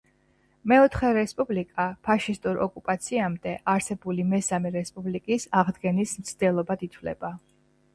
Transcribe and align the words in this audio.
მეოთხე 0.71 1.11
რესპუბლიკა 1.17 1.85
ფაშისტურ 2.07 2.63
ოკუპაციამდე 2.67 3.55
არსებული 3.77 4.29
მესამე 4.35 4.75
რესპუბლიკის 4.81 5.51
აღდგენის 5.65 6.21
მცდელობად 6.25 6.89
ითვლება. 6.93 7.37